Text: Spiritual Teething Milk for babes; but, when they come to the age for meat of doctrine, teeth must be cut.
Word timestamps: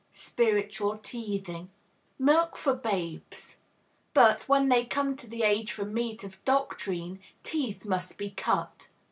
Spiritual 0.13 0.97
Teething 0.97 1.69
Milk 2.17 2.57
for 2.57 2.73
babes; 2.73 3.57
but, 4.15 4.49
when 4.49 4.67
they 4.67 4.83
come 4.83 5.15
to 5.15 5.27
the 5.27 5.43
age 5.43 5.71
for 5.71 5.85
meat 5.85 6.23
of 6.23 6.43
doctrine, 6.43 7.19
teeth 7.43 7.85
must 7.85 8.17
be 8.17 8.31
cut. 8.31 8.87